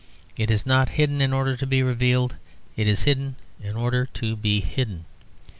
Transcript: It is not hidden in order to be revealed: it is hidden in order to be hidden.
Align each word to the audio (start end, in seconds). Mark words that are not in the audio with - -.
It 0.35 0.49
is 0.49 0.65
not 0.65 0.89
hidden 0.97 1.21
in 1.21 1.31
order 1.31 1.55
to 1.55 1.67
be 1.67 1.83
revealed: 1.83 2.33
it 2.75 2.87
is 2.87 3.03
hidden 3.03 3.35
in 3.61 3.75
order 3.75 4.07
to 4.15 4.35
be 4.35 4.59
hidden. 4.59 5.05